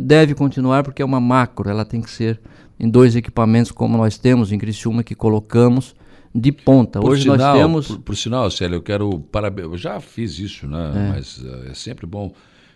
deve 0.00 0.34
continuar 0.34 0.82
porque 0.82 1.02
é 1.02 1.04
uma 1.04 1.20
macro, 1.20 1.68
ela 1.68 1.84
tem 1.84 2.00
que 2.00 2.10
ser 2.10 2.40
em 2.78 2.88
dois 2.88 3.14
equipamentos 3.16 3.70
como 3.70 3.96
nós 3.96 4.18
temos 4.18 4.52
em 4.52 4.58
Criciúma 4.58 5.02
que 5.02 5.14
colocamos 5.14 5.94
de 6.34 6.50
ponta. 6.50 7.00
Por 7.00 7.12
Hoje 7.12 7.22
sinal, 7.22 7.38
nós 7.38 7.56
temos. 7.56 7.86
Por, 7.86 7.98
por, 8.00 8.16
sinal, 8.16 8.50
Célio, 8.50 8.76
eu 8.76 8.82
quero 8.82 9.20
parabéns. 9.20 9.68
Eu 9.68 9.78
já 9.78 10.00
fiz 10.00 10.38
isso, 10.38 10.66
né? 10.66 10.92
É. 10.94 11.12
Mas 11.12 11.38
uh, 11.38 11.70
é 11.70 11.74
sempre 11.74 12.06
bom 12.06 12.32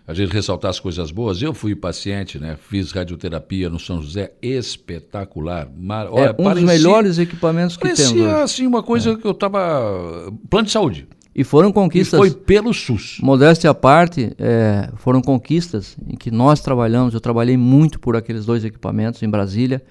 a 0.07 0.13
gente 0.13 0.31
ressaltar 0.31 0.69
as 0.69 0.79
coisas 0.79 1.11
boas. 1.11 1.41
Eu 1.41 1.53
fui 1.53 1.75
paciente, 1.75 2.39
né? 2.39 2.57
Fiz 2.69 2.91
radioterapia 2.91 3.69
no 3.69 3.77
São 3.77 4.01
José, 4.01 4.31
espetacular. 4.41 5.69
Mar... 5.77 6.05
É 6.05 6.09
Olha, 6.09 6.31
um 6.31 6.43
parecia, 6.43 6.53
dos 6.53 6.63
melhores 6.63 7.17
equipamentos 7.19 7.75
que 7.75 7.83
parecia, 7.83 8.05
temos. 8.05 8.21
Parecia 8.21 8.43
assim 8.43 8.65
uma 8.65 8.81
coisa 8.81 9.11
é. 9.11 9.15
que 9.17 9.25
eu 9.25 9.31
estava 9.31 10.31
plano 10.49 10.65
de 10.65 10.71
saúde. 10.71 11.07
E 11.33 11.43
foram 11.43 11.71
conquistas. 11.71 12.17
E 12.17 12.21
foi 12.21 12.31
pelo 12.31 12.73
SUS. 12.73 13.17
Modéstia 13.21 13.69
à 13.69 13.73
parte, 13.73 14.33
é, 14.37 14.89
foram 14.95 15.21
conquistas 15.21 15.95
em 16.07 16.15
que 16.15 16.31
nós 16.31 16.59
trabalhamos. 16.59 17.13
Eu 17.13 17.21
trabalhei 17.21 17.55
muito 17.55 17.99
por 17.99 18.15
aqueles 18.15 18.45
dois 18.45 18.65
equipamentos 18.65 19.21
em 19.21 19.29
Brasília 19.29 19.81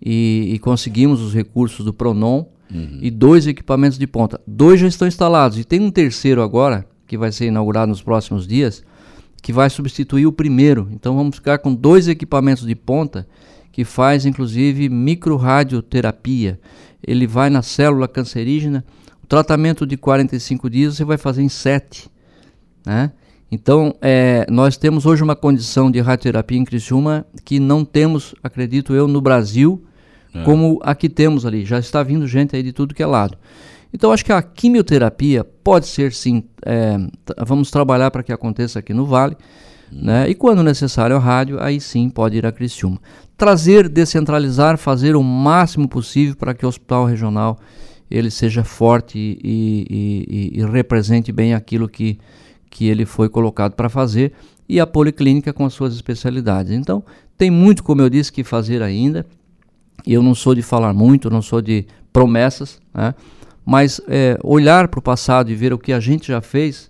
e, 0.00 0.50
e 0.52 0.58
conseguimos 0.58 1.20
os 1.20 1.34
recursos 1.34 1.84
do 1.84 1.92
Pronon 1.92 2.44
uhum. 2.72 2.98
e 3.00 3.10
dois 3.10 3.46
equipamentos 3.46 3.98
de 3.98 4.06
ponta. 4.06 4.40
Dois 4.46 4.78
já 4.78 4.86
estão 4.86 5.08
instalados 5.08 5.58
e 5.58 5.64
tem 5.64 5.80
um 5.80 5.90
terceiro 5.90 6.42
agora 6.42 6.86
que 7.06 7.16
vai 7.16 7.32
ser 7.32 7.46
inaugurado 7.46 7.88
nos 7.88 8.02
próximos 8.02 8.46
dias 8.46 8.82
que 9.42 9.52
vai 9.52 9.68
substituir 9.68 10.26
o 10.26 10.32
primeiro. 10.32 10.88
Então 10.90 11.14
vamos 11.16 11.36
ficar 11.36 11.58
com 11.58 11.74
dois 11.74 12.08
equipamentos 12.08 12.66
de 12.66 12.74
ponta 12.74 13.26
que 13.70 13.84
faz 13.84 14.24
inclusive 14.24 14.88
microradioterapia. 14.88 16.58
Ele 17.06 17.26
vai 17.26 17.50
na 17.50 17.60
célula 17.60 18.08
cancerígena 18.08 18.84
o 19.24 19.26
tratamento 19.26 19.86
de 19.86 19.96
45 19.96 20.68
dias 20.68 20.96
você 20.96 21.04
vai 21.04 21.16
fazer 21.16 21.40
em 21.40 21.48
7. 21.48 22.10
Né? 22.84 23.10
Então, 23.50 23.94
é, 24.02 24.46
nós 24.50 24.76
temos 24.76 25.06
hoje 25.06 25.22
uma 25.22 25.34
condição 25.34 25.90
de 25.90 25.98
radioterapia 25.98 26.58
em 26.58 26.64
Criciúma 26.64 27.24
que 27.42 27.58
não 27.58 27.86
temos, 27.86 28.34
acredito 28.42 28.92
eu, 28.92 29.08
no 29.08 29.22
Brasil, 29.22 29.82
é. 30.34 30.42
como 30.42 30.78
a 30.82 30.94
que 30.94 31.08
temos 31.08 31.46
ali. 31.46 31.64
Já 31.64 31.78
está 31.78 32.02
vindo 32.02 32.26
gente 32.26 32.54
aí 32.54 32.62
de 32.62 32.70
tudo 32.70 32.94
que 32.94 33.02
é 33.02 33.06
lado. 33.06 33.38
Então, 33.94 34.12
acho 34.12 34.26
que 34.26 34.32
a 34.32 34.42
quimioterapia 34.42 35.42
pode 35.42 35.86
ser 35.86 36.12
sim, 36.12 36.44
é, 36.62 36.98
vamos 37.46 37.70
trabalhar 37.70 38.10
para 38.10 38.22
que 38.22 38.32
aconteça 38.32 38.80
aqui 38.80 38.92
no 38.92 39.06
Vale, 39.06 39.38
hum. 39.90 40.00
né? 40.02 40.28
e 40.28 40.34
quando 40.34 40.62
necessário 40.62 41.16
a 41.16 41.18
rádio, 41.18 41.58
aí 41.62 41.80
sim 41.80 42.10
pode 42.10 42.36
ir 42.36 42.44
a 42.44 42.52
Criciúma. 42.52 43.00
Trazer, 43.38 43.88
descentralizar, 43.88 44.76
fazer 44.76 45.16
o 45.16 45.22
máximo 45.22 45.88
possível 45.88 46.36
para 46.36 46.52
que 46.52 46.66
o 46.66 46.68
hospital 46.68 47.06
regional 47.06 47.58
ele 48.14 48.30
seja 48.30 48.62
forte 48.62 49.18
e, 49.18 49.36
e, 49.42 50.56
e, 50.56 50.60
e 50.60 50.66
represente 50.66 51.32
bem 51.32 51.52
aquilo 51.52 51.88
que, 51.88 52.16
que 52.70 52.86
ele 52.86 53.04
foi 53.04 53.28
colocado 53.28 53.72
para 53.72 53.88
fazer 53.88 54.32
e 54.68 54.78
a 54.78 54.86
policlínica 54.86 55.52
com 55.52 55.66
as 55.66 55.74
suas 55.74 55.94
especialidades. 55.94 56.70
Então, 56.70 57.02
Tem 57.36 57.50
muito, 57.50 57.82
como 57.82 58.00
eu 58.00 58.08
disse, 58.08 58.32
que 58.32 58.44
fazer 58.44 58.82
ainda. 58.82 59.26
Eu 60.06 60.22
não 60.22 60.32
sou 60.32 60.54
de 60.54 60.62
falar 60.62 60.94
muito, 60.94 61.28
não 61.28 61.42
sou 61.42 61.60
de 61.60 61.86
promessas, 62.12 62.80
né? 62.94 63.16
mas 63.66 64.00
é, 64.06 64.38
olhar 64.44 64.86
para 64.86 65.00
o 65.00 65.02
passado 65.02 65.50
e 65.50 65.54
ver 65.56 65.72
o 65.72 65.78
que 65.78 65.92
a 65.92 65.98
gente 65.98 66.28
já 66.28 66.40
fez, 66.40 66.88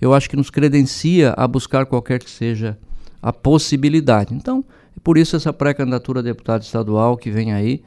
eu 0.00 0.12
acho 0.12 0.28
que 0.28 0.36
nos 0.36 0.50
credencia 0.50 1.34
a 1.36 1.46
buscar 1.46 1.86
qualquer 1.86 2.18
que 2.18 2.28
seja 2.28 2.76
a 3.22 3.32
possibilidade. 3.32 4.34
Então, 4.34 4.64
é 4.96 5.00
por 5.04 5.16
isso 5.16 5.36
essa 5.36 5.52
pré-candidatura 5.52 6.18
a 6.18 6.22
deputado 6.22 6.62
estadual 6.62 7.16
que 7.16 7.30
vem 7.30 7.52
aí 7.52 7.80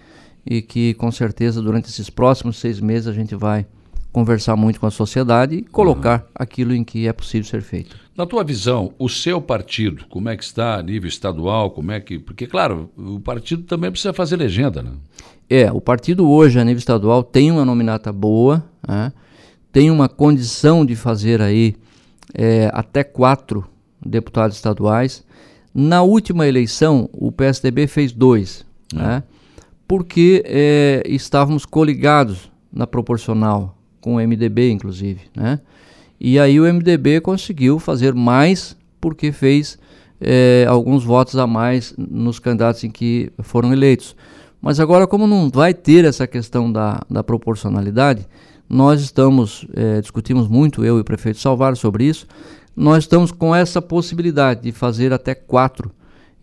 e 0.50 0.62
que 0.62 0.94
com 0.94 1.12
certeza 1.12 1.62
durante 1.62 1.89
esses 1.89 2.10
próximos 2.10 2.58
seis 2.58 2.80
meses 2.80 3.08
a 3.08 3.13
gente 3.13 3.36
vai 3.36 3.66
conversar 4.12 4.56
muito 4.56 4.80
com 4.80 4.88
a 4.88 4.92
sociedade 4.92 5.58
e 5.58 5.62
colocar 5.62 6.22
uhum. 6.22 6.27
aquilo 6.36 6.74
em 6.74 6.84
que 6.84 7.08
é 7.08 7.13
possível 7.13 7.48
ser 7.48 7.62
feito. 7.62 7.96
Na 8.16 8.25
tua 8.25 8.44
visão, 8.44 8.94
o 8.98 9.08
seu 9.08 9.39
partido, 9.39 10.06
como 10.10 10.30
é 10.30 10.36
que 10.36 10.44
está 10.44 10.80
a 10.80 10.82
nível 10.82 11.08
estadual? 11.08 11.70
Como 11.70 11.92
é 11.92 12.00
que. 12.00 12.18
Porque, 12.18 12.48
claro, 12.48 12.89
o 12.98 13.20
partido 13.20 13.62
também 13.63 13.92
precisa 13.92 14.13
fazer 14.13 14.38
legenda, 14.38 14.82
né? 14.82 14.92
É, 15.48 15.72
o 15.72 15.80
partido 15.80 16.27
hoje, 16.27 16.60
a 16.60 16.63
nível 16.63 16.80
estadual, 16.80 17.22
tem 17.22 17.51
uma 17.51 17.63
nominata 17.63 18.12
boa, 18.12 18.66
né? 18.88 19.13
tem 19.72 19.92
uma 19.92 20.10
condição 20.10 20.84
de 20.84 20.96
fazer 20.96 21.42
aí 21.42 21.75
é, 22.34 22.72
até 22.74 23.04
quatro 23.04 23.70
deputados 24.04 24.56
estaduais. 24.56 25.24
Na 25.74 26.01
última 26.01 26.48
eleição, 26.48 27.08
o 27.13 27.32
PSDB 27.32 27.86
fez 27.86 28.12
dois, 28.12 28.66
uhum. 28.94 29.00
né? 29.00 29.24
Porque 29.88 30.44
é, 30.46 31.03
estávamos 31.06 31.65
coligados 31.65 32.51
na 32.72 32.86
proporcional 32.86 33.77
com 34.01 34.15
o 34.15 34.20
MDB, 34.20 34.72
inclusive, 34.72 35.22
né? 35.36 35.60
E 36.20 36.39
aí 36.39 36.60
o 36.60 36.63
MDB 36.63 37.22
conseguiu 37.22 37.79
fazer 37.79 38.13
mais 38.13 38.75
porque 39.00 39.32
fez 39.32 39.77
é, 40.20 40.65
alguns 40.67 41.03
votos 41.03 41.38
a 41.38 41.46
mais 41.46 41.94
nos 41.98 42.39
candidatos 42.39 42.84
em 42.84 42.89
que 42.89 43.32
foram 43.39 43.72
eleitos. 43.72 44.15
Mas 44.60 44.79
agora, 44.79 45.06
como 45.06 45.27
não 45.27 45.50
vai 45.50 45.74
ter 45.74 46.06
essa 46.06 46.25
questão 46.25 46.72
da, 46.72 47.00
da 47.10 47.24
proporcionalidade, 47.24 48.27
nós 48.67 49.01
estamos, 49.01 49.65
é, 49.74 50.01
discutimos 50.01 50.48
muito, 50.48 50.84
eu 50.84 50.98
e 50.98 51.01
o 51.01 51.06
prefeito 51.06 51.39
Salvar, 51.39 51.77
sobre 51.77 52.06
isso, 52.06 52.27
nós 52.75 53.03
estamos 53.03 53.32
com 53.32 53.56
essa 53.56 53.82
possibilidade 53.82 54.63
de 54.63 54.72
fazer 54.72 55.13
até 55.13 55.34
quatro 55.34 55.91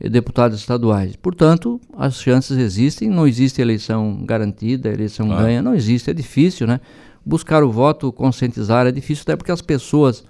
deputados 0.01 0.59
estaduais. 0.59 1.17
Portanto, 1.17 1.81
as 1.97 2.21
chances 2.21 2.59
existem, 2.59 3.09
não 3.09 3.27
existe 3.27 3.61
eleição 3.61 4.25
garantida, 4.25 4.89
eleição 4.89 5.33
ah. 5.33 5.43
ganha, 5.43 5.63
não 5.63 5.75
existe, 5.75 6.11
é 6.11 6.15
difícil, 6.15 6.67
né? 6.67 6.81
buscar 7.25 7.63
o 7.65 7.71
voto, 7.71 8.13
conscientizar 8.13 8.87
é 8.87 8.93
difícil, 8.93 9.23
até 9.23 9.37
porque 9.37 9.53
as 9.53 9.63
pessoas 9.63 10.25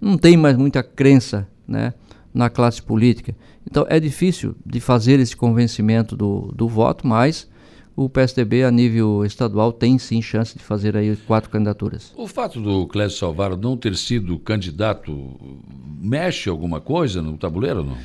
não 0.00 0.18
têm 0.18 0.36
mais 0.36 0.56
muita 0.56 0.82
crença 0.82 1.46
né, 1.66 1.94
na 2.34 2.50
classe 2.50 2.82
política. 2.82 3.36
Então 3.64 3.86
é 3.88 4.00
difícil 4.00 4.56
de 4.66 4.80
fazer 4.80 5.20
esse 5.20 5.36
convencimento 5.36 6.16
do, 6.16 6.52
do 6.54 6.68
voto, 6.68 7.06
mas 7.06 7.48
o 7.94 8.08
PSDB 8.08 8.64
a 8.64 8.70
nível 8.70 9.24
estadual 9.24 9.72
tem 9.72 9.98
sim 9.98 10.20
chance 10.20 10.56
de 10.56 10.64
fazer 10.64 10.96
aí 10.96 11.14
quatro 11.14 11.50
candidaturas. 11.50 12.12
O 12.16 12.26
fato 12.26 12.60
do 12.60 12.86
Clécio 12.88 13.18
Salvaro 13.18 13.56
não 13.56 13.76
ter 13.76 13.94
sido 13.96 14.38
candidato 14.38 15.36
mexe 16.00 16.48
alguma 16.48 16.80
coisa 16.80 17.22
no 17.22 17.36
tabuleiro 17.36 17.84
não? 17.84 17.96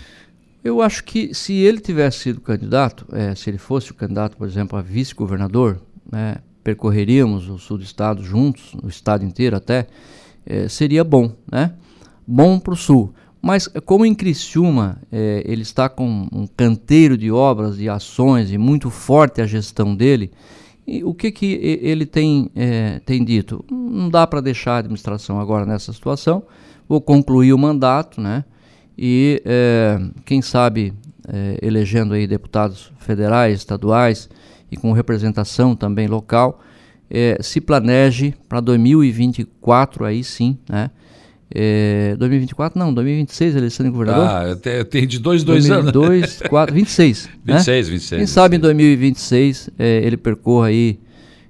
Eu 0.64 0.82
acho 0.82 1.04
que 1.04 1.34
se 1.34 1.54
ele 1.54 1.80
tivesse 1.80 2.20
sido 2.20 2.42
candidato, 2.42 3.06
é, 3.12 3.34
se 3.36 3.50
ele 3.50 3.58
fosse 3.58 3.92
o 3.92 3.94
candidato, 3.94 4.36
por 4.36 4.48
exemplo, 4.48 4.78
a 4.78 4.82
vice-governador, 4.82 5.82
né, 6.12 6.38
percorreríamos 6.64 7.48
o 7.50 7.58
sul 7.58 7.78
do 7.78 7.84
estado 7.84 8.24
juntos, 8.24 8.76
o 8.84 8.90
estado 8.90 9.24
inteiro 9.24 9.56
até, 9.56 9.88
é, 10.46 10.68
seria 10.68 11.04
bom, 11.04 11.32
né? 11.50 11.74
Bom 12.26 12.60
para 12.60 12.74
o 12.74 12.78
sul. 12.78 13.14
Mas 13.42 13.68
como 13.86 14.06
em 14.06 14.14
Criciúma 14.14 14.98
é, 15.12 15.44
ele 15.46 15.62
está 15.62 15.88
com 15.88 16.28
um 16.32 16.46
canteiro 16.48 17.18
de 17.18 17.32
obras, 17.32 17.78
de 17.78 17.88
ações 17.88 18.52
e 18.52 18.58
muito 18.58 18.90
forte 18.90 19.42
a 19.42 19.46
gestão 19.46 19.96
dele, 19.96 20.32
e 20.86 21.04
o 21.04 21.14
que, 21.14 21.32
que 21.32 21.46
ele 21.82 22.06
tem, 22.06 22.50
é, 22.56 23.00
tem 23.06 23.24
dito? 23.24 23.64
Não 23.70 24.10
dá 24.10 24.26
para 24.26 24.42
deixar 24.42 24.76
a 24.76 24.78
administração 24.80 25.40
agora 25.40 25.66
nessa 25.66 25.92
situação, 25.92 26.44
vou 26.88 27.02
concluir 27.02 27.54
o 27.54 27.58
mandato, 27.58 28.22
né? 28.22 28.46
E 28.98 29.42
é, 29.46 30.00
quem 30.25 30.42
sabe 30.42 30.94
elegendo 31.62 32.13
aí 32.13 32.25
deputados 32.25 32.89
federais, 33.00 33.58
estaduais, 33.58 34.30
e 34.72 34.77
com 34.77 34.92
representação 34.92 35.75
também 35.75 36.08
local, 36.08 36.62
é, 37.10 37.38
se 37.42 37.62
planeje 37.62 38.34
para 38.48 38.60
2024 38.60 40.06
aí 40.06 40.24
sim, 40.24 40.58
né? 40.70 40.92
É, 41.50 42.13
2024 42.20 42.77
não, 42.77 42.94
2026 42.94 43.56
eleição 43.56 43.86
de 43.86 43.92
governador. 43.92 44.27
Ah, 44.27 44.84
tem 44.84 45.08
de 45.08 45.18
dois, 45.18 45.46
dois 45.46 45.66
2002, 45.66 46.24
anos. 46.24 46.50
4, 46.50 46.75
26. 46.75 47.30
26, 47.46 47.46
né? 47.46 47.94
26. 47.94 48.10
Quem 48.10 48.20
26. 48.20 48.30
sabe 48.30 48.58
em 48.58 48.60
2026 48.60 49.70
é, 49.80 50.01
ele 50.04 50.18
percorra 50.18 50.68
aí, 50.68 51.00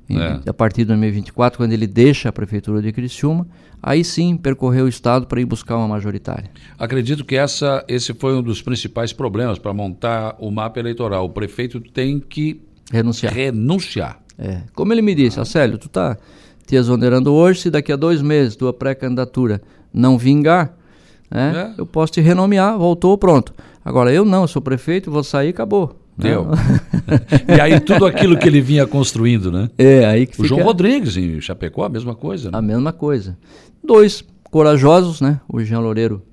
em, 0.07 0.19
é. 0.19 0.39
a 0.45 0.53
partir 0.53 0.81
de 0.81 0.85
2024, 0.85 1.57
quando 1.57 1.73
ele 1.73 1.87
deixa 1.87 2.29
a 2.29 2.31
prefeitura 2.31 2.79
de 2.79 2.91
Criciúma, 2.91 3.47
aí 3.81 4.03
sim 4.03 4.37
percorrer 4.37 4.83
o 4.83 4.87
estado 4.87 5.27
para 5.27 5.39
ir 5.39 5.45
buscar 5.45 5.77
uma 5.77 5.87
majoritária. 5.87 6.49
Acredito 6.77 7.23
que 7.23 7.35
essa, 7.35 7.83
esse 7.87 8.13
foi 8.13 8.35
um 8.35 8.41
dos 8.41 8.61
principais 8.61 9.13
problemas 9.13 9.59
para 9.59 9.73
montar 9.73 10.35
o 10.39 10.51
mapa 10.51 10.79
eleitoral. 10.79 11.25
O 11.25 11.29
prefeito 11.29 11.79
tem 11.79 12.19
que 12.19 12.61
Renunciar. 12.91 13.33
Renunciar. 13.33 14.19
É. 14.37 14.61
Como 14.73 14.93
ele 14.93 15.01
me 15.01 15.13
disse, 15.13 15.39
Acélio, 15.39 15.77
tu 15.77 15.89
tá 15.89 16.17
te 16.65 16.75
exonerando 16.75 17.33
hoje, 17.33 17.61
se 17.61 17.69
daqui 17.69 17.91
a 17.91 17.95
dois 17.95 18.21
meses 18.21 18.55
tua 18.55 18.73
pré-candidatura 18.73 19.61
não 19.93 20.17
vingar, 20.17 20.73
né, 21.29 21.73
é. 21.75 21.81
eu 21.81 21.85
posso 21.85 22.13
te 22.13 22.21
renomear, 22.21 22.77
voltou, 22.77 23.17
pronto. 23.17 23.53
Agora, 23.83 24.11
eu 24.11 24.23
não, 24.23 24.43
eu 24.43 24.47
sou 24.47 24.61
prefeito, 24.61 25.09
vou 25.09 25.23
sair 25.23 25.49
acabou. 25.49 25.97
Deu. 26.17 26.47
e 27.55 27.61
aí 27.61 27.79
tudo 27.79 28.05
aquilo 28.05 28.37
que 28.37 28.47
ele 28.47 28.59
vinha 28.59 28.87
construindo, 28.87 29.51
né? 29.51 29.69
É, 29.77 30.05
aí 30.05 30.25
que 30.25 30.41
O 30.41 30.45
João 30.45 30.63
Rodrigues 30.63 31.15
em 31.15 31.39
Chapecó, 31.39 31.85
a 31.85 31.89
mesma 31.89 32.15
coisa, 32.15 32.49
né? 32.49 32.57
A 32.57 32.61
mesma 32.61 32.91
coisa. 32.91 33.37
Dois 33.83 34.23
corajosos, 34.49 35.21
né? 35.21 35.39
O 35.47 35.61
Jean 35.63 35.79
Loureiro 35.79 36.23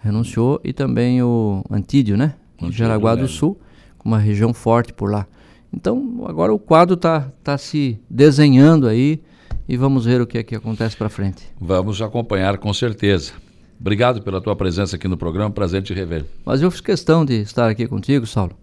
renunciou 0.00 0.60
e 0.62 0.72
também 0.72 1.22
o 1.22 1.64
Antídio, 1.70 2.16
né? 2.16 2.34
Antídio 2.54 2.78
Jaraguá 2.78 3.14
do 3.16 3.26
Sul, 3.26 3.58
uma 4.04 4.18
região 4.18 4.54
forte 4.54 4.92
por 4.92 5.10
lá. 5.10 5.26
Então, 5.72 6.24
agora 6.26 6.54
o 6.54 6.58
quadro 6.58 6.94
está 6.94 7.28
tá 7.42 7.58
se 7.58 7.98
desenhando 8.08 8.86
aí 8.86 9.20
e 9.68 9.76
vamos 9.76 10.04
ver 10.04 10.20
o 10.20 10.26
que 10.26 10.38
é 10.38 10.42
que 10.42 10.54
acontece 10.54 10.96
para 10.96 11.08
frente. 11.08 11.44
Vamos 11.60 12.00
acompanhar 12.00 12.56
com 12.58 12.72
certeza. 12.72 13.32
Obrigado 13.78 14.22
pela 14.22 14.40
tua 14.40 14.56
presença 14.56 14.96
aqui 14.96 15.06
no 15.06 15.16
programa, 15.16 15.50
prazer 15.50 15.82
te 15.82 15.92
rever. 15.92 16.24
Mas 16.44 16.62
eu 16.62 16.70
fiz 16.70 16.80
questão 16.80 17.24
de 17.24 17.42
estar 17.42 17.68
aqui 17.68 17.86
contigo, 17.86 18.26
Saulo, 18.26 18.56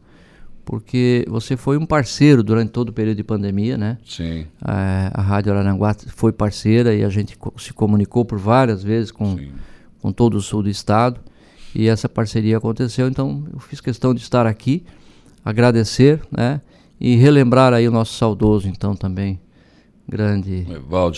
porque 0.65 1.25
você 1.27 1.57
foi 1.57 1.77
um 1.77 1.85
parceiro 1.85 2.43
durante 2.43 2.71
todo 2.71 2.89
o 2.89 2.93
período 2.93 3.17
de 3.17 3.23
pandemia, 3.23 3.77
né? 3.77 3.97
Sim. 4.05 4.47
É, 4.65 5.11
a 5.13 5.21
Rádio 5.21 5.51
Araranguá 5.51 5.95
foi 6.07 6.31
parceira 6.31 6.93
e 6.93 7.03
a 7.03 7.09
gente 7.09 7.37
se 7.57 7.73
comunicou 7.73 8.23
por 8.23 8.39
várias 8.39 8.83
vezes 8.83 9.11
com, 9.11 9.37
com 10.01 10.11
todo 10.11 10.35
o 10.35 10.41
sul 10.41 10.63
do 10.63 10.69
estado 10.69 11.19
e 11.75 11.87
essa 11.87 12.07
parceria 12.07 12.57
aconteceu, 12.57 13.07
então 13.07 13.43
eu 13.51 13.59
fiz 13.59 13.81
questão 13.81 14.13
de 14.13 14.21
estar 14.21 14.45
aqui, 14.45 14.83
agradecer, 15.43 16.21
né? 16.31 16.61
E 16.99 17.15
relembrar 17.15 17.73
aí 17.73 17.87
o 17.87 17.91
nosso 17.91 18.13
saudoso, 18.13 18.67
então, 18.67 18.95
também, 18.95 19.39
grande 20.07 20.67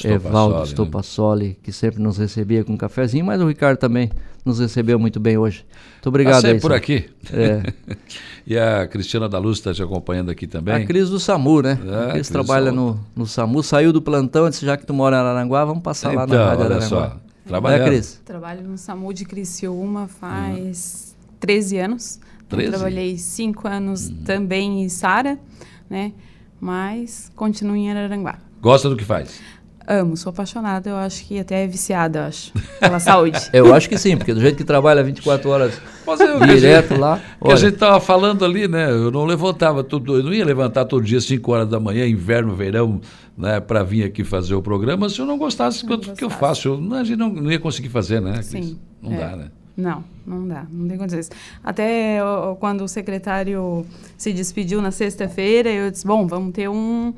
Evaldo 0.04 0.66
Stopassoli, 0.68 1.50
né? 1.50 1.56
que 1.64 1.72
sempre 1.72 2.02
nos 2.02 2.18
recebia 2.18 2.64
com 2.64 2.74
um 2.74 2.78
cafezinho, 2.78 3.26
mas 3.26 3.42
o 3.42 3.48
Ricardo 3.48 3.78
também 3.78 4.12
nos 4.44 4.60
recebeu 4.60 5.00
muito 5.00 5.20
bem 5.20 5.38
hoje. 5.38 5.66
Muito 5.94 6.10
obrigado 6.10 6.36
Passei 6.36 6.52
aí. 6.52 6.60
por 6.60 6.72
aqui. 6.72 7.10
É. 7.34 7.74
e 8.46 8.58
a 8.58 8.88
Cristina 8.88 9.28
da 9.28 9.40
Luz 9.40 9.58
está 9.58 9.74
te 9.74 9.82
acompanhando 9.82 10.30
aqui 10.30 10.46
também. 10.46 10.76
A 10.76 10.86
Cris 10.86 11.10
do 11.10 11.20
SAMU, 11.20 11.64
né? 11.64 11.80
É, 11.84 12.10
a 12.10 12.12
Cris 12.14 12.30
trabalha 12.30 12.72
no, 12.72 13.00
no 13.16 13.26
SAMU, 13.26 13.64
saiu 13.64 13.92
do 13.92 14.02
plantão, 14.02 14.48
disse, 14.50 14.66
já 14.66 14.78
que 14.78 14.86
tu 14.86 14.94
mora 14.94 15.16
em 15.16 15.20
Araranguá, 15.20 15.66
vamos 15.66 15.82
passar 15.82 16.14
então, 16.14 16.20
lá 16.22 16.28
na 16.28 16.36
então, 16.36 16.48
Rádio 16.48 16.66
olha 16.66 16.76
Araranguá. 16.76 17.10
Só, 17.10 17.20
trabalhando. 17.48 17.82
É, 17.82 17.86
Cris? 17.86 18.22
Trabalho 18.24 18.68
no 18.68 18.78
SAMU 18.78 19.14
de 19.14 19.26
Criciúma 19.26 20.08
faz 20.08 21.16
uhum. 21.18 21.38
13 21.40 21.78
anos. 21.80 22.20
13? 22.48 22.66
Eu 22.66 22.72
trabalhei 22.74 23.18
5 23.18 23.68
anos 23.68 24.10
uhum. 24.10 24.24
também 24.24 24.84
em 24.84 24.90
Sara 24.90 25.40
né? 25.90 26.14
Mas 26.60 27.32
continuo 27.36 27.76
em 27.76 27.92
Araranguá. 27.92 28.40
Gosta 28.66 28.90
do 28.90 28.96
que 28.96 29.06
faz? 29.06 29.40
Amo, 29.88 30.18
sou 30.18 30.32
apaixonada, 30.32 30.90
eu 30.90 30.96
acho 30.96 31.24
que 31.28 31.38
até 31.38 31.64
é 31.64 31.68
viciada, 31.68 32.18
eu 32.18 32.24
acho, 32.24 32.52
pela 32.80 33.00
saúde. 33.00 33.40
Eu 33.54 33.72
acho 33.76 33.88
que 33.88 33.96
sim, 33.96 34.18
porque 34.18 34.34
do 34.34 34.42
jeito 34.42 34.58
que 34.58 34.64
trabalha 34.64 35.04
24 35.04 35.48
horas 35.48 35.80
eu, 36.08 36.40
direto 36.40 36.90
gente, 36.90 37.00
lá. 37.00 37.22
Que 37.40 37.52
a 37.52 37.56
gente 37.56 37.76
estava 37.76 38.00
falando 38.02 38.44
ali, 38.44 38.68
né? 38.68 38.90
Eu 38.90 39.12
não 39.12 39.24
levantava 39.24 39.84
todo, 39.84 40.18
eu 40.18 40.24
não 40.24 40.34
ia 40.34 40.44
levantar 40.44 40.86
todo 40.86 41.04
dia 41.04 41.22
5 41.22 41.52
horas 41.52 41.70
da 41.70 41.80
manhã, 41.80 42.08
inverno, 42.08 42.56
verão, 42.56 43.00
né, 43.38 43.60
para 43.60 43.84
vir 43.84 44.04
aqui 44.04 44.24
fazer 44.24 44.56
o 44.56 44.64
programa 44.64 45.08
se 45.10 45.20
eu 45.20 45.28
não 45.28 45.38
gostasse 45.38 45.86
do 45.86 46.00
que 46.00 46.24
eu 46.24 46.30
faço. 46.32 46.70
Eu, 46.70 46.82
não, 46.82 46.98
a 46.98 47.04
gente 47.04 47.20
não, 47.20 47.30
não 47.30 47.52
ia 47.52 47.60
conseguir 47.60 47.90
fazer, 47.90 48.20
né? 48.20 48.42
Sim. 48.42 48.80
Não 49.00 49.14
é. 49.14 49.18
dá, 49.18 49.36
né? 49.36 49.52
Não, 49.78 50.04
não 50.26 50.48
dá, 50.48 50.66
não 50.72 50.88
tem 50.88 50.98
condições. 50.98 51.30
Até 51.64 52.18
quando 52.60 52.84
o 52.84 52.88
secretário 52.88 53.86
se 54.18 54.34
despediu 54.34 54.82
na 54.82 54.90
sexta-feira, 54.90 55.70
eu 55.70 55.92
disse, 55.92 56.08
bom, 56.08 56.26
vamos 56.26 56.52
ter 56.52 56.68
um 56.68 57.14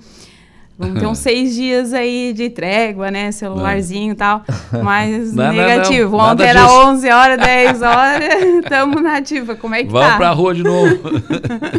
Vamos 0.78 1.00
ter 1.00 1.08
uns 1.08 1.18
seis 1.20 1.56
dias 1.56 1.94
aí 1.94 2.34
de 2.34 2.50
trégua, 2.50 3.10
né? 3.10 3.32
Celularzinho 3.32 4.12
e 4.12 4.16
tal. 4.16 4.44
Mas 4.84 5.34
não, 5.34 5.52
negativo. 5.52 6.18
Não, 6.18 6.24
não. 6.26 6.32
Ontem 6.34 6.46
era 6.46 6.62
disso. 6.62 6.88
11 6.88 7.10
horas, 7.10 7.38
10 7.40 7.82
horas. 7.82 8.44
Estamos 8.64 9.02
na 9.02 9.18
ativa. 9.18 9.56
Como 9.56 9.74
é 9.74 9.84
que 9.84 9.90
Vamos 9.90 10.02
tá? 10.02 10.18
Vamos 10.18 10.18
pra 10.18 10.30
rua 10.32 10.54
de 10.54 10.64
novo. 10.64 10.98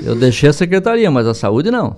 Eu 0.05 0.17
deixei 0.17 0.49
a 0.49 0.53
secretaria, 0.53 1.11
mas 1.11 1.27
a 1.27 1.35
saúde 1.35 1.71
não. 1.71 1.95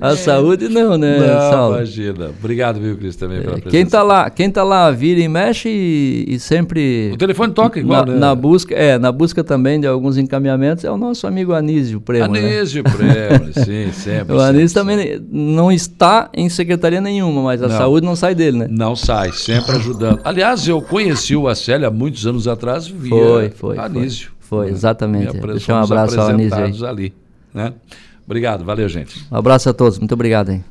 a 0.00 0.16
saúde 0.16 0.68
não, 0.68 0.96
né, 0.96 1.18
não, 1.18 1.50
Saulo? 1.50 1.76
Imagina. 1.76 2.30
Obrigado, 2.38 2.80
viu, 2.80 2.96
Cris, 2.96 3.16
também 3.16 3.40
pela 3.40 3.56
é, 3.56 3.60
presença. 3.60 3.70
Quem 3.70 3.86
tá 3.86 4.02
lá, 4.02 4.30
quem 4.30 4.50
tá 4.50 4.62
lá 4.62 4.90
vira 4.90 5.20
e 5.20 5.28
mexe 5.28 5.68
e, 5.68 6.24
e 6.28 6.38
sempre. 6.38 7.10
O 7.12 7.16
telefone 7.16 7.52
toca 7.52 7.80
igual, 7.80 8.06
na, 8.06 8.12
né? 8.12 8.18
Na 8.18 8.34
busca, 8.34 8.74
é, 8.74 8.98
na 8.98 9.10
busca 9.10 9.42
também 9.42 9.80
de 9.80 9.86
alguns 9.86 10.16
encaminhamentos 10.18 10.84
é 10.84 10.90
o 10.90 10.96
nosso 10.96 11.26
amigo 11.26 11.52
Anísio 11.52 12.00
Premo. 12.00 12.32
Né? 12.32 12.40
Anísio 12.40 12.82
né? 12.84 12.90
Premo, 12.90 13.52
sim, 13.64 13.92
sempre. 13.92 14.34
O 14.34 14.40
Anísio 14.52 14.74
também 14.74 15.20
não 15.30 15.70
está 15.70 16.30
em 16.34 16.48
secretaria 16.48 17.00
nenhuma, 17.00 17.42
mas 17.42 17.62
a 17.62 17.68
não, 17.68 17.76
saúde 17.76 18.06
não 18.06 18.16
sai 18.16 18.34
dele, 18.34 18.58
né? 18.58 18.66
Não 18.70 18.94
sai, 18.96 19.32
sempre 19.32 19.76
ajudando. 19.76 20.20
Aliás, 20.24 20.66
eu 20.66 20.80
conheci 20.80 21.34
o 21.34 21.48
Acélia 21.48 21.90
muitos 21.90 22.26
anos 22.26 22.46
atrás 22.46 22.86
via 22.86 23.10
foi, 23.10 23.50
foi, 23.50 23.78
Anísio. 23.78 24.32
Foi, 24.38 24.66
foi 24.66 24.72
exatamente. 24.72 25.36
Deixa 25.38 25.74
um 25.74 25.82
abraço 25.82 26.20
ao 26.20 26.28
Anísio 26.28 26.86
aí. 26.86 26.90
ali, 26.90 27.14
né? 27.52 27.72
Obrigado, 28.24 28.64
valeu, 28.64 28.88
gente. 28.88 29.26
Um 29.30 29.36
abraço 29.36 29.68
a 29.68 29.72
todos, 29.72 29.98
muito 29.98 30.12
obrigado, 30.12 30.50
hein? 30.50 30.64